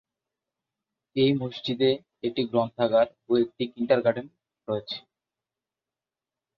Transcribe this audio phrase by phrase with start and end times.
[1.15, 1.91] এই মসজিদে
[2.23, 4.27] একটি গ্রন্থাগার ও একটি কিন্ডারগার্টেন
[4.67, 4.97] রয়েছে।